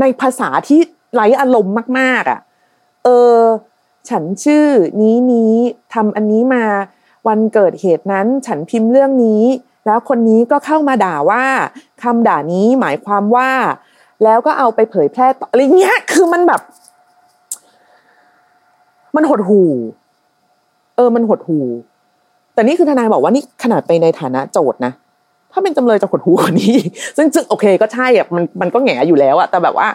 [0.00, 0.80] ในภาษาที่
[1.14, 2.40] ไร้อารมณ์มาก ๆ อะ
[3.04, 3.38] เออ
[4.08, 4.66] ฉันชื่อ
[5.00, 5.54] นี้นี้
[5.94, 6.64] ทำอันนี้มา
[7.28, 9.42] วันเกิดเหตุนั้น ฉันพิมพ์เรื่องนี้
[9.86, 11.44] แล้วคนนี้ก็เข้ามาด่าว่า
[12.02, 13.50] คำด่านี้หมายความว่า
[14.24, 16.60] แล้วก็เอาไปเผยแพร่ต่ออะไรเงี้ย คือมันแบบ
[19.16, 19.62] มันหดหู
[20.96, 21.58] เออมันหดหู
[22.54, 24.92] แต่นี่คือทนายบอกว่านี่ขนาดไปในฐานะโจทย์นะ
[25.52, 26.74] ถ้าเป็นจำเลยจะหดหูกว่านี้
[27.16, 29.88] ซึ่งซึ่งโอเคก็ใช่อะมันมันก็แง่อยู่แล้วอะแต่แบบว่า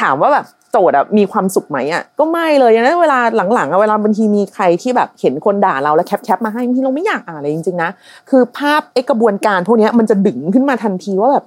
[0.00, 3.18] ถามว่าแบบโจทย์อะมีความสุขไหมอะก็ไม่เลยย่างนั้นเวลา
[3.54, 7.90] หลังๆอะเวลาบางทีมีใครที่แบบเห็นคนด่าเราแล้วแคปแคปมาให้บางทีเราไม่อยากอ่านเลยจริงๆนะ
[8.30, 11.44] คือภาพไอ้กระบวนการพวกนี้มันจะดึงขึ้นมาทันทีว่าแบบ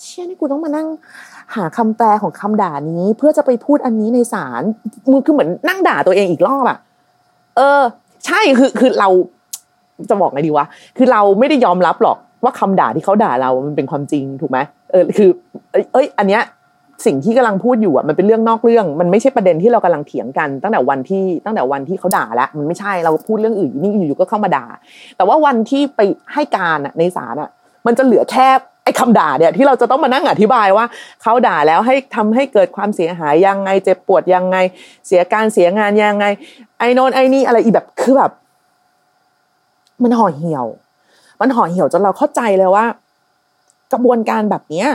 [0.00, 0.86] เชี่ยนี่กูต้องมานั่ง
[1.54, 4.62] หาคำแปลของคำด่านี้ เพื่อจะไปพูดอันนี้ในศาล
[5.10, 6.78] มึงคือเหมือนนั่งด่าตัวเองอีกรอบอะ
[7.56, 7.82] เออ
[8.26, 9.08] ใช่คือคือเรา
[10.10, 10.66] จะบอกไงดีวะ
[10.96, 14.58] คือเราไม่ได้ยอมรับหรอกว่าคำด่าที่เขาด่าเรามันเป็นความจริงถูกไหม
[14.90, 15.28] เออคือ
[15.92, 16.42] เอ้ยอันเนี้ย
[17.04, 24.66] สิ่งที่กำลังพูดอยู่อะมันเป็นเรื่องนอกเรื่อง มันไม่ใช่ประเด็นที่เรากำลังเถียงกันตั้งแต่วันที่ตั้งแต่วันที่เขาด่าแล้วมันไม่ใช่เราพูดเรื่องอื่นนี่อยู่ๆก็เข้ามาด่า
[25.16, 26.00] แต่ว่าวันที่ไป
[26.32, 27.50] ให้การอะในศาลอะ
[27.86, 28.48] มันจะเหลือแค่
[28.84, 30.84] ไอ้คำด่าเนี่ยที่เราจะต้องมานั่งอธิบายว่า
[31.22, 34.56] เขาด่าแล้วให้ทำให้เกิดความเสียหายยังไงเจ็บปวดยังไง
[35.06, 36.26] เสียการเสียงานยังไง
[36.78, 38.32] ไอ้นนไอ้นี่อะไรอีแบบคือแบบ
[40.02, 40.66] มันห่อเหี่ยว
[41.40, 42.84] มันห่อเหี่ยวจนเราเข้าใจเลยว่า
[43.92, 44.88] กระบวนการแบบเนี้ย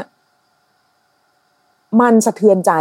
[2.00, 2.72] มันสะเทือนใจ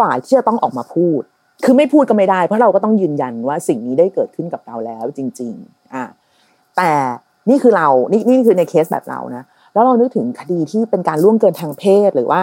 [0.00, 1.22] ฝ่ายที่จะต้องออกมาพูด
[1.64, 6.04] คือไม่พูดก็ไม่ได้ เพราะเราก็ต้องยืนยันว่าสิ่งนี้ได้เกิดขึ้นกับเราแล้วจริง ๆ อะ
[6.76, 6.90] แต่
[7.50, 12.40] นี่คือเรานี่นี่คือในเคสแบบเรานะแล้วเรานึกถึงคดีที่เป็นการล่วงเกินทางเพศหรือว่า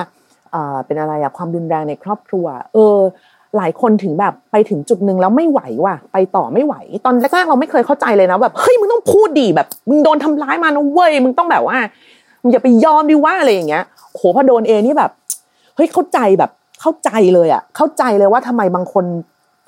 [0.86, 2.98] เป็นอะไรอะความรุนแรงในครอบครัว เออ
[3.58, 11.78] หลายคนถึงแบบไปถึงจุดหนึ่งแล้วไม่ไหวว่ะ ไปต่อไม่ไหว ตอนแรกๆเราไม่เคยเข้าใจเลยนะแบบเฮ้ยมึงต้องพูดดีแบบ มึงโดนทำร้ายมานะเว้ยมึงต้องแบบว่า
[12.52, 15.12] อย่าไปยอมดิว่าอะไรอย่างเงี้ยโหพอโดนเอนี่แบบ
[15.76, 16.52] เฮ้ยเข้าใจแบบ
[16.82, 19.06] เข้าใจเลยอะ เข้าใจเลยว่าทำไมบางคน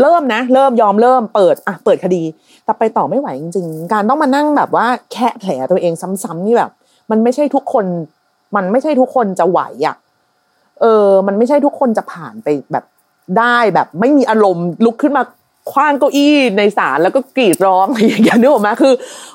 [0.02, 2.24] เริ่มนะ เริ่มยอมเริ่มเปิดอะเปิดคดี
[2.66, 6.72] แต่ไปต่อไม่ไหวจริง ๆ การต้องมานั่งแบบว่าแค่แผลตัวเองซ้ำๆนี่แบบ
[7.12, 7.86] มันไม่ใช่ทุกคน
[8.56, 9.96] มันไม่ใช่ทุกคนจะไหวอะ
[10.82, 12.86] เออ มันไม่ใช่ทุกคนจะผ่านไปแบบ
[13.38, 15.24] ได้แบบ ไม่มีอารมณ์ลุกขึ้นมา
[15.72, 18.94] คว้างเก้าอี้ในศาลแล้วก็กรีดร้องอะไรอย่างเงี้ยนึกออกมาคือ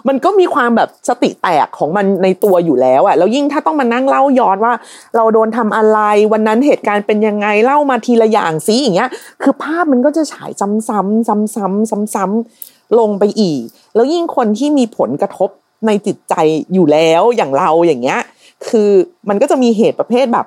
[0.08, 4.72] มันก็มีความแบบสติแตกของมันในตัวอยู่แล้วอะแล้วยิ่งถ้าต้องมานั่งเล่าย้อนว่า
[5.16, 5.98] เราโดนทำอะไร
[6.32, 9.10] วันนั้นเหตุการณ์เป็นยังไงเล่ามาทีละอย่างซิอย่างเงี้ย
[9.42, 10.88] คือภาพมันก็จะฉายซ้ำๆ
[11.28, 13.62] ซ้ำๆซ้ำๆลงไปอีก
[13.94, 15.50] แล้วยิ่งคนที่มีผลกระทบ
[15.86, 16.34] ในจิตใจ
[16.74, 18.20] อยู่แล้วอย่างเราอย่างเงี้ย
[18.68, 18.90] คือ
[19.28, 20.46] มันก็จะมีเหตุประเภทแบบ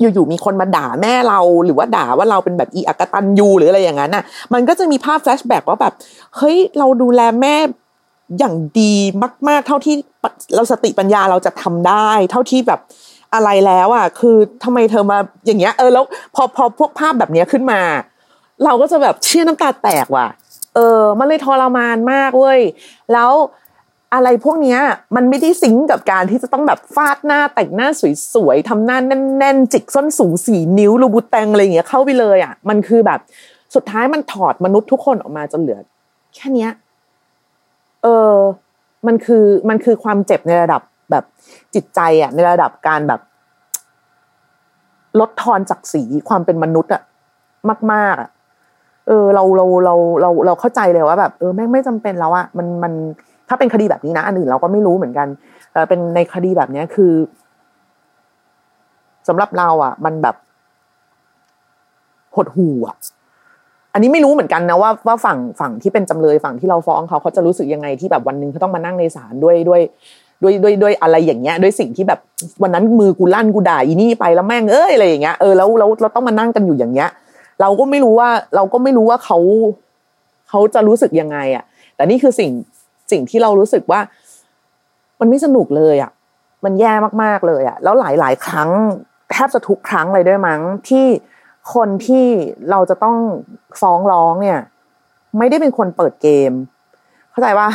[0.00, 5.92] อยู่ๆมีคนมาด่าแม่เราหรือว่าด่าว่าเราเป็นแบบอีอักตันยูหรืออะไรอย่างนั้นน่ะ มันก็จะมีภาพแฟลชแบ็กว่าแบบ
[6.36, 7.56] เฮ้ยเราดูแลแม่
[8.38, 8.94] อย่างดี
[9.48, 9.94] มาก ๆ เท่าที่
[10.54, 12.80] เราสติปัญญาเราจะทำได้ เท่าที่แบบ
[13.34, 16.04] อะไรแล้วอะ คือทำไมเธอมาอย่างเงี้ยเออแล้ว
[16.34, 17.80] พอพอพวกภาพแบบเนี้ยขึ้นมา
[18.64, 20.28] เราก็จะแบบเชี่ยน้ำตาแตกว่ะ
[20.74, 22.60] เออ มันเลยทรมานมากเว้ย
[23.12, 23.30] แล้ว
[24.14, 24.78] อะไรพวกนี้
[25.16, 27.88] มันไม่ได้ซิงกับการที่จะต้องแบบฟาดหน้าแต่งหน้า
[28.34, 28.98] สวยๆทำหน้า
[29.38, 33.20] แน่นๆ จิกส้นสูงสี่นิ้วรูบูแตงอะไรอย่างเงี้ยเข้าไปเลยอะมันคือแบบ
[33.74, 35.80] สุดท้ายมันถอดมนุษย์ทุกคนออกมาจนเหลือ
[36.34, 36.70] แค่เนี้ย
[38.02, 38.34] เออ
[39.06, 41.24] มันคือมันคือความเจ็บในระดับแบบ
[41.74, 43.20] จิตใจอะในระดับการแบบ
[45.20, 47.02] ลดทอนศักดิ์ศรีความเป็นมนุษย์อะ
[47.92, 48.30] มาก ๆอะ
[49.06, 52.92] เออเราเราเราเราเราเข้าใจเลยว่าแบบ เออแม่งไม่จำเป็นแล้วอะมันมัน
[53.48, 55.28] ถ้าเป็นคดีแบบนี้นะอันอื่นเราก็ไม่รู้เหมือนกัน
[55.72, 57.12] แต่เป็นในคดีแบบนี้คือ
[59.28, 60.36] สำหรับเราอะ มันแบบ
[62.36, 62.96] หดหูอะ
[63.92, 69.80] อันนี้ไม่รู้เหมือนกันนะว่าว่าฝั่งฝั่งที่เป็นจำเลยฝั่งที่เราฟ้องเขาเขาจะรู้สึกยังไงที่แบบวันหนึ่งเขาต้องมานั่งในศาลด้วยด้วย
[70.42, 72.20] ด้วยด้วยด้วยอะไรอย่างเงี้ยด้วยสิ่งที่แบบ
[72.62, 77.08] วันนั้นมือกูลั่นกูด่าอีนี่ไปแล้วแม่งเอ้ยอะไรอย่างเงี้ยเออแล้วแล้วเราต้องมานั่งกันอยู่อย่างเงี้ย
[77.60, 79.38] เราก็ไม่รู้ว่า เราก็ไม่รู้ว่าเขา
[80.48, 81.64] เขาจะรู้สึกยังไง อะ
[81.96, 82.50] แต่นี่คือสิ่ง
[83.10, 84.00] สิ่งที่เรารู้สึกว่า
[85.20, 86.10] มันไม่สนุกเลยอะ
[86.64, 88.70] มันแย่มากๆเลยอะ แล้วหลายๆ ครั้ง
[89.30, 91.06] แทบจะทุกครั้งเลยด้วยมั้งที่
[91.74, 92.26] คนที่
[92.70, 93.16] เราจะต้อง
[93.80, 94.60] ฟ้องร้องเนี่ย
[95.38, 96.52] ไม่ได้เป็นคนเปิดเกม
[97.30, 97.68] เข้าใจว่า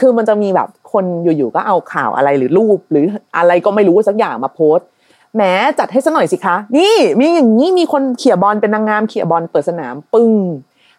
[0.00, 3.04] คือมันจะมีแบบคนอยู่ๆก็เอาข่าวอะไรหรือรูป หรือ
[3.36, 4.86] อะไรก็ไม่รู้สักอย่างมาโพสต์
[5.34, 5.42] แหม
[5.78, 10.32] จัดให้ซะหน่อยสิคะ นี่มีอย่างนี้มีคนเขี่ยบอลเป็นนางงามเขี่ยบอลเปิดสนามปึ้ง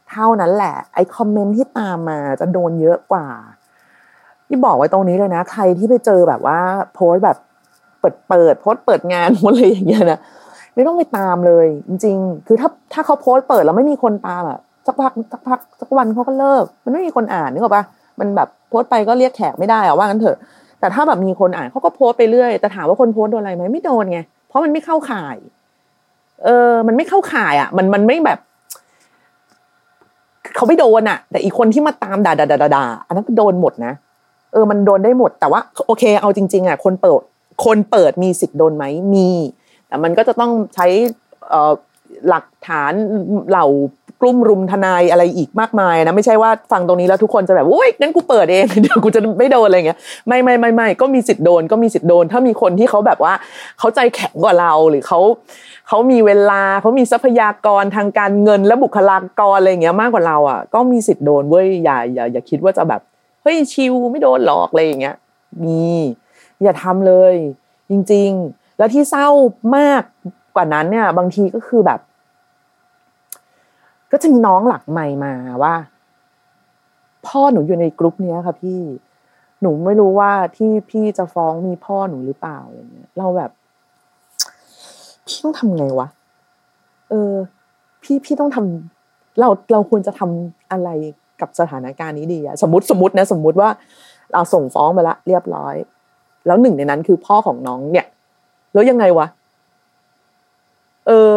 [0.09, 3.27] เท่านั้นแหละ ไอ้คอมเมนต์ที่ตามมาจะโดนเยอะกว่า
[4.47, 6.59] ที่บอกไว้ตรงนี้เลยนะ ใครที่ไปเจอแบบว่า
[6.93, 7.37] โพสต์แบบ
[7.99, 10.19] เปิดเปิดโพสต์เปิดงานอะไรอย่างเงี้ยนะ
[10.75, 17.83] ไม่ต้องไปตามเลย จริง ๆ คือถ้าถ้าเขาโพสต์เปิดแล้วไม่มีคนตามอะสักพักสักพักสักวันเขาก็เลิก มันไม่มีคนอ่านนึกออกปะ
[18.19, 20.37] มันแบบโพสไปก็เรียกแขกไม่ได้อะว่างั้นเถอะ
[20.79, 25.37] แต่ถ้าแบบมีคนอ่านเขาก็โพสไปเรื่อยแต่ถามว่าคนโพสโดนอะไรไหมไม่โดนไงเพราะมันไม่เข้าข่าย
[26.43, 28.39] เออ มันไม่เข้าข่ายอะ มันมันไม่แบบ
[30.55, 33.93] เขาไม่โดนอะแต่อีกคนที่มาตามด่าด่าด่าด่าอันนั้นก็โดนหมดนะ
[34.53, 37.21] เออมันโดนได้หมด แต่ว่าโอเค เอาจริง ๆอะคนเปิด
[37.65, 39.29] คนเปิดมีสิทธิ์โดนไหมมี
[39.87, 40.87] แต่มันก็จะต้องใช้
[41.49, 41.73] เอ่อ
[42.29, 42.93] หลักฐาน
[43.49, 43.65] เหล่า
[44.21, 53.33] กลุ่มรุมทนายอะไรอีกมากมายนะไม่ใช่ว่าฟังตรงนี้แล้วทุกคนจะแบบโอ้ยงั้นกูเปิดเองเดี๋ยวกูจะไม่โดนอะไรเงี้ยไม่ไม่ไม่ไม่ก็มีสิทธิ์โดนก็มีสิทธิ์โดน ถ้ามีคนที่เขาแบบว่า
[53.79, 55.19] เขาใจแข็งกว่าเราหรือเขา
[55.87, 63.01] เขามีเวลาเขามีทรัพยากรทางการเงินและบุคลากรอะไรเงี้ยมากกว่าเราอะก็มีสิทธิ์โดนเว้ยอย่าอย่าอย่าคิดว่าจะแบบ
[63.43, 65.15] เฮ้ยชิวไม่โดนหลอกอะไรอย่างเงี้ย
[65.63, 65.85] มี
[66.63, 67.35] อย่าทำเลย
[67.89, 69.27] จริง ๆ แล้วที่เศร้า
[69.77, 70.03] มาก
[70.55, 71.99] กว่านั้นเนี่ย บางทีก็คือแบบ
[74.17, 75.75] ก็จะมีน้องหลักใหม่มาว่า
[77.27, 78.81] พ่อหนูอยู่ในกรุ๊ปเนี้ค่ะพี่
[79.61, 83.51] หนูไม่รู้ว่าที่พี่จะฟ้องมีพ่อหนูหรือเปล่าอะไรเงี้ย เราแบบ
[85.27, 86.07] พี่ต้องทำไงวะ
[87.09, 87.33] เออ
[88.03, 90.89] พี่พี่ต้องทำเราเราควรจะทำอะไร
[91.41, 93.69] กับสถานการณ์นี้ดีอะสมมติสมมตินะ สมมุติว่า
[94.33, 95.75] เราส่งฟ้องไปละเรียบร้อย
[96.45, 98.07] แล้วหนึ่งในนั้นคือพ่อของน้องเนี่ย
[98.73, 99.27] แล้วยังไงวะ
[101.07, 101.35] เออ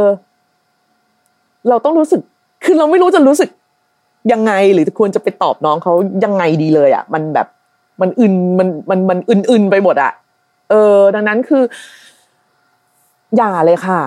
[1.68, 2.22] เราต้องรู้สึก
[2.68, 3.50] คือเราไม่รู้จะรู้สึก
[4.32, 5.92] ยังไงหรือควรจะไปตอบน้องเขา
[6.24, 7.46] ยังไงดีเลยอะ มันแบบ
[8.00, 10.12] มันอึนมันมันมันอึนๆไปหมดอะ
[10.70, 11.62] เออ ดังนั้นคือ
[13.36, 14.00] อย่าเลยค่ะ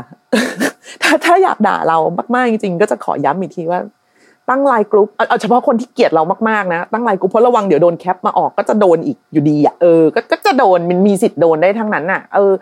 [1.02, 1.98] ถ้าถ้าอยากด่าเรา
[2.36, 3.80] มากๆจริงๆก็จะขอย้ำอีกทีว่า
[4.50, 12.54] ตั้งไลน์กลุ่มเอาเฉพาะคนที่เกลียดเรามากๆนะตั้งไลน์กลุ่มเพราะระวังเดี๋ยวโดนแคปมาออกก็จะโดนอีกอยู่ดีอะเออก็ก็จะโดนมันมีสิทธิ์โดนได้ทั้งนั้นอะ เออ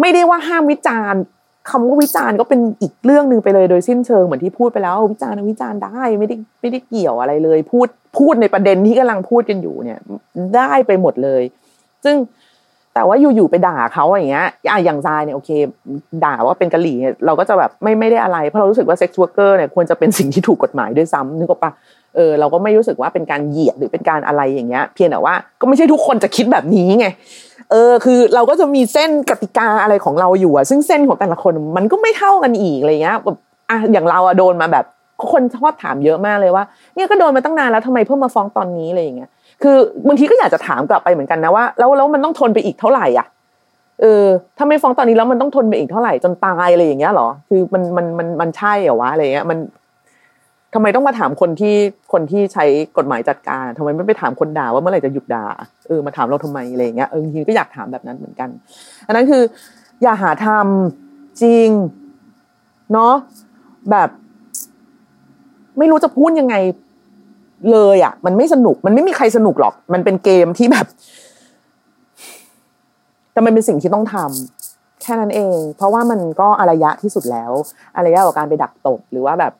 [0.00, 1.22] ไม่ได้ว่าห้ามวิจารณ์
[1.70, 9.98] คำว่าวิจารณ์ก็เป็นอีกเรื่องหนึ่งไปเลยโดยสิ้นเชิงเหมือนที่พูดไปแล้ววิจารณ์วิจารณ์ได้ไม่ได้ไม่ได้เกี่ยวอะไรเลย พูดพูดในประเด็นที่กำลังพูดกันอยู่เนี่ย
[10.56, 11.42] ได้ไปหมดเลย
[12.04, 12.16] ซึ่ง
[12.94, 14.48] แต่ว่าอยู่ๆไปด่าเขาอย่างเงี้ย
[14.84, 15.50] อย่างทรายเนี่ยโอเค
[16.24, 16.96] ด่าว่าเป็นกะหรี่
[17.26, 21.72] เราก็จะแบบไม่ไม่ได้อะไรเพราะเรารู้สึกว่าเซ็กซ์วอร์เกอร์เนี่ยควรจะเป็นสิ่งที่ถูกกฎหมายด้วยซ้ำนึกออกปะ
[22.16, 27.06] เออเราก็ไม่รู้สึกว่าเป็นการเหยียดหรือเป็นการอะไรอย่างเงี้ย เพียงแต่ว่าก็ไม่ใช่ทุกคนจะคิดแบบนี้ไง
[27.70, 33.36] เออคือเราก็จะมีเส้นกติกาอะไรของเราอยู่อะซึ่งเส้นของแต่ละคนมันก็ไม่เท่ากันอีกอะไรเงี้ยแบบ
[33.70, 34.84] อะอย่างเราอะโดนมาแบบ
[35.32, 39.30] คนชอบถามเยอะมากเลยว่า เนี่ยก็โดนมาตั้งนานแล้วทำไมเพิ่งมาฟ้องตอนนี้อะไรอย่างเงี้ย
[39.62, 39.76] คือ
[40.08, 43.26] บางทีก็อยากจะถามกลับไปเหมือนกันนะว่าแล้วแล้วมันต้องทนไปอีกเท่าไหร่อะ
[44.00, 44.24] เออ
[44.58, 49.58] ถ้าไม่ฟ้องตอนนี้แล้วมันต้องทนไปอีกเท่าไหร่จนตายอะไรอย่างเงี้ยหรอ คือมันมันมันมันใช่เหรอวะอะไรเงี้ยมัน
[50.74, 51.76] ทำไมต้องมาถามคนที่
[52.12, 52.64] คนที่ใช้
[52.96, 55.46] กฎหมายจัดการทำไมไม่ไปถามคนด่าว่าเมื่อไหร่จะหยุดด่า
[55.88, 58.48] เออมาถามเราทำไมอะไรเงี้ยเออบางทีก็อยากถามแบบนั้นเหมือนกัน
[59.06, 59.42] อันนั้นคือ
[60.02, 61.68] อย่าหาทำจริง
[62.92, 63.14] เนาะ
[63.90, 64.08] แบบ
[65.78, 66.54] ไม่รู้จะพูดยังไง
[67.72, 70.86] เลยอะ มันไม่สนุก มันไม่มีใครสนุกหรอก มันเป็นเกมที่แบบ
[73.32, 77.52] แต่มันเป็นสิ่งที่ต้องทำแค่นั้นเอง เพราะว่ามันก็อารยะที่สุดแล้ว
[77.96, 79.52] อารยะกับการไปดักตบหรือว่าแบบ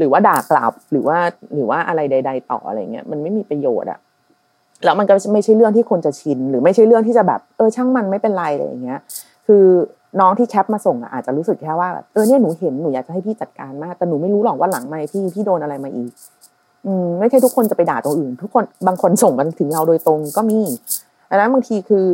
[0.00, 1.18] หรือว่าด่ากลับหรือว่า
[1.54, 3.98] หรือว่าอะไรใด ๆ ต่ออะไรเงี้ยมันไม่มีประโยชน์อะ
[4.84, 8.98] แล้วมันก็ไม่ใช่เรื่องที่คนจะชิน หรือไม่ใช่เรื่องที่จะแบบเออช่างมันไม่เป็นไรอะไรอย่างเงี้ย
[9.46, 9.64] คือ
[10.20, 16.10] น้องที่แคปมาส่งอะอาจจะรู้สึกแค่ว่าแบบเออเนี่ยหนูเห็นหนูอยากจะให้พี่จัดการมากแต่หนูไม่รู้หรอกว่าหลังไม่พี่พี่โดนอะไรมาอีก
[16.86, 20.60] อืมไม่ใช่ทุกคนจะไปด่าตัวอื่น ทุกคนบางคนส่งมาถึงเราโดยตรงก็มี
[21.30, 22.04] อันนั้นบางทีคือ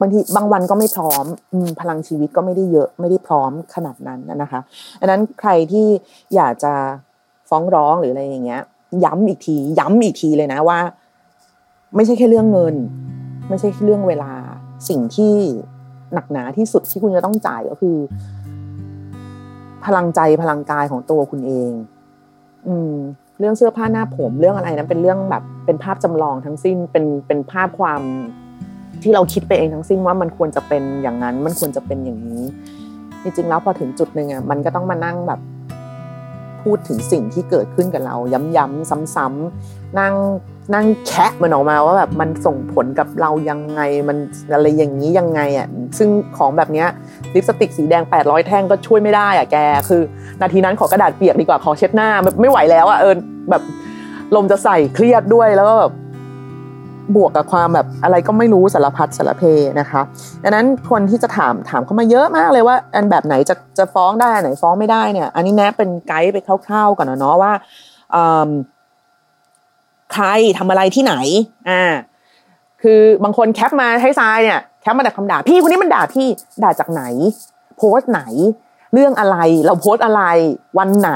[0.00, 4.60] บางทีบางวันก็ไม่พร้อมอมพลังชีวิตก็ไม่ได้เยอะไม่ได้พร้อมขนาดนั้นนะคะ
[5.00, 5.86] อันนั้นใครที่
[6.34, 6.72] อยากจะ
[7.48, 8.62] ฟ้องร้องหรืออะไรอย่างเงี้ย
[9.04, 10.78] ย้ำอีกที ย้ำอีกทีเลยนะว่า
[11.96, 12.74] ไม่ใช่แค่เรื่องเงิน
[13.48, 14.32] ไม่ใช่เรื่องเวลา
[14.88, 15.34] สิ่งที่
[16.14, 17.96] หนักหนาที่สุดที่คุณจะต้องจ่ายก็คือ
[19.84, 21.70] พลังใจพลังกายของตัวคุณเอง
[22.66, 22.94] อืม
[23.38, 28.02] เรื่องเสื้อผ้าหน้าผมเรื่องอะไรนั้นเป็นเรื่องแบบ เป็นภาพจำลองทั้งสิ้นเป็นเป็นภาพความ
[29.04, 32.42] ที่เราคิดไปเองทั้งสิ้นว่ามันควรจะเป็นอย่างนั้น มันควรจะเป็นอย่างนี้
[33.22, 35.40] จริงๆแล้วพอถึงจุดหนึ่งอะมันก็ต้องมานั่งแบบ
[36.62, 38.16] พูดถึงสิ่งที่เกิดขึ้นกับเรา
[38.56, 40.14] ย้ำๆซ้ำๆนั่ง
[40.74, 44.16] นั่งแคะมันออกมาว่าแบบมันส่งผลกับเรายังไงมัน
[44.52, 45.66] อะไรอย่างนี้ยังไงอะ
[45.98, 46.88] ซึ่งของแบบเนี้ย
[47.34, 49.56] ลิปสติกสีแดง 800 แท่งก็ช่วยไม่ได้อะแก
[49.88, 50.02] คือ
[50.40, 52.08] นาทีนั้นขอกระดาษเปียกดีกว่าขอเช็ดหน้า
[52.40, 53.14] ไม่ไหวแล้วอะเออ
[53.50, 53.62] แบบ
[54.34, 55.92] ลมจะใส่เครียดด้วยแล้วก็แบบ
[57.16, 59.42] บวกกับความแบบอะไรก็ไม่รู้สารพัดสารเพ
[59.80, 60.00] นะคะ
[60.42, 67.52] ดังนั้นคนที่จะถามถามเข้ามาเยอะมากเลยว่า อันแบบไหนจะจะฟ้องได้อันไหนฟ้องไม่ได้เนี่ย อันนี้แนะเป็นไกด์ไปคร่าวๆก่อนนะเนาะว่า
[70.12, 70.26] ใคร
[70.58, 71.14] ทำอะไรที่ไหน
[71.70, 71.84] อ่า
[72.82, 76.26] คือบางคนแคปมาให้ทรายเนี่ยแคปมาแต่คำด่าพี่คนนี้มันด่าพี่
[76.62, 77.02] ด่าจากไหน
[77.78, 78.22] โพสต์ไหน
[78.92, 80.22] เรื่องอะไรเราโพสต์อะไร
[80.78, 81.12] วันไหน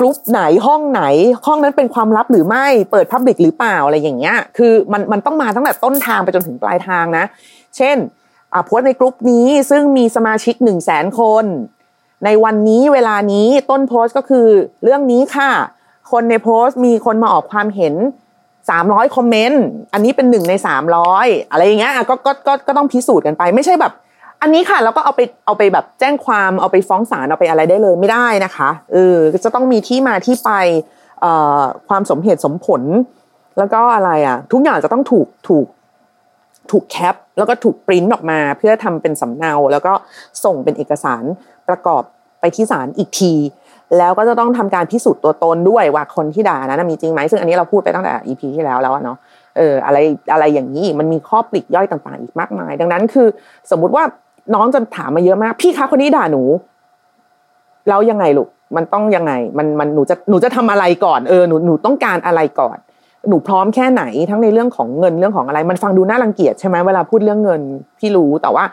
[0.00, 1.02] กลุ่มไหนห้องไหน
[1.46, 7.24] ห้องนั้นเป็นความลับหรือไม่เปิดพับบิกหรือเปล่าอะไรอย่างเงี้ยคือมันมันต้องมาตั้งแต่ต้นทางไปจนถึงปลายทางนะ
[7.76, 7.96] เช่น
[8.52, 11.44] อ่าโพสในกลุ่มนี้ซึ่งมีสมาชิกหนึ่งแสนคน
[12.24, 14.46] ในวันนี้เวลานี้ต้นโพสต์ก็คือ
[14.82, 15.50] เรื่องนี้ค่ะ
[16.10, 17.94] คนในโพสต์มีคนมาออกความเห็น
[18.54, 20.54] 300คอมเมนต์อันนี้เป็นหนึ่งใน
[21.02, 23.92] 300อะไรอย่างเงี้ยก็ก็ก็ก็ต้องพิสูจน์กันไป ไม่ใช่แบบ
[24.42, 30.50] อันนี้ค่ะแล้วก็เอาไปเอาไปแบบแจ้งความเอาไปฟ้องศาลเอาไปอะไรได้เลยไม่ได้นะคะเออจะต้องมีที่มาที่ไป
[31.20, 32.82] เอ่อความสมเหตุสมผล
[33.58, 35.66] แล้วก็อะไรอะ ทุกอย่างจะต้องถูกถูก
[36.70, 39.92] ถูกแคป แล้วก็ถูกปริ้นออกมา เพื่อทำเป็นสำเนา แล้วก็
[40.44, 41.22] ส่งเป็นเอกสาร
[41.68, 42.02] ประกอบ
[42.40, 43.34] ไปที่ศาลอีกที
[43.98, 49.18] แล้วก็จะต้องทำการพิสูจน์ตัวตนด้วยว่าคนที่ด่านั้นมีจริงไหมซึ่งอันนี้เราพูดไปตั้งแต่ EP ที่แล้วแล้วเนาะ
[49.56, 49.98] เอออะไร
[50.32, 53.28] อะไรอย่างนี้มันมีข้อปลีกย่อยต่างๆ อีกมากมาย ดังนั้นคือ
[53.70, 54.04] สมมุติว่า
[54.54, 56.42] น้องจะถามมาเยอะมาก พี่คะคนนี้ด่าหนู
[57.88, 62.76] แล้วยังไงลูกมันต้องยังไง มันมันหนูจะหนูจะทำอะไรก่อนเออหนูหนูต้องการอะไรก่อน
[63.28, 67.60] หนูพร้อมแค่ไหนทั้งในเรื่องของเงินเรื่องของอะไร มันฟังดูน่ารังเกียจใช่ไหมเวลาพูดเรื่องเงิน
[67.98, 68.64] พี่รู้แต่ว่า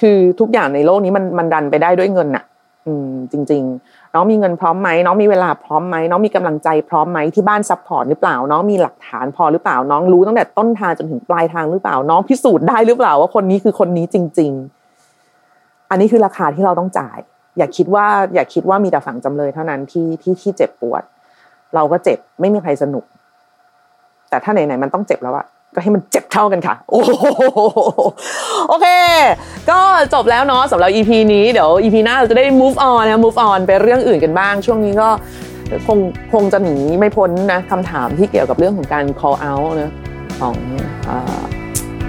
[0.00, 2.44] คือทุกอย่างในโลกนี้มันมันดันไปได้ด้วยเงินน่ะ
[2.86, 14.81] อืม จริง ๆ น้องมีเงินพร้อมไหมน้องมีเวลาพร้อมไหมน้องมีกำลังใจพร้อมไหมที่บ้าน support หรือเปล่า น้องมีหลักฐานพอหรือเปล่า น้องรู้ตั้งแต่ต้นทางจนถึงปลายทางหรือเปล่า น้องพิสูจน์ได้หรือเปล่าว่าคนนี้คือคนนี้จริง ๆ
[15.92, 17.18] อันนี้คือราคาที่เราต้องจ่าย
[17.58, 21.02] อย่าคิดว่าอย่าคิดว่ามีแต่ฝั่งจำเลยเท่านั้นที่ที่ที่เจ็บปวด
[21.74, 23.04] เราก็เจ็บไม่มีใครสนุก
[24.30, 27.00] แต่ถ้าไหนๆมันต้องเจ็บแล้วอะก็ให้มันเจ็บเท่ากันค่ะ โอ้
[28.68, 28.86] โอเค
[29.70, 29.78] ก็
[30.14, 35.08] จบแล้วเนาะสำหรับ EP นี้เดี๋ยว EP หน้าเราจะได้ move on นะ move on ไปเรื่องอื่นกันบ้าง ช่วงนี้ก็
[35.86, 35.98] คง
[36.32, 39.92] คงจะหนีไม่พ้นนะคำถามที่เกี่ยวกับเรื่องของการ call out นะ
[40.40, 40.56] ของ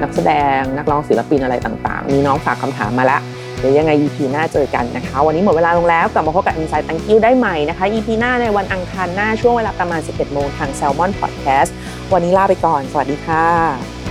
[0.01, 3.21] นักแสดงนักร้องศิลปินอะไรต่าง ๆ มีน้องฝากคำถามมาแล้ว
[3.63, 11.71] ดี๋ยวยังไง EP หน้าเจอกันนะคะ วันนี้หมดเวลาลงแล้วกลับมาพบกับ Inside Thank You ได้ใหม่นะคะ EP หน้าในวันอังคารหน้าช่วงเวลาประมาณ 11โมงทาง Salmon Podcast
[12.13, 14.02] วันนี้ลาไปก่อน สวัสดีค่ะ